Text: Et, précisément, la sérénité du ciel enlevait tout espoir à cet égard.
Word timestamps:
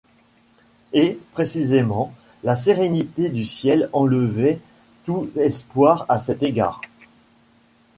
Et, 0.93 1.19
précisément, 1.33 2.11
la 2.43 2.55
sérénité 2.55 3.29
du 3.29 3.45
ciel 3.45 3.87
enlevait 3.93 4.59
tout 5.05 5.29
espoir 5.37 6.07
à 6.09 6.17
cet 6.17 6.41
égard. 6.41 6.81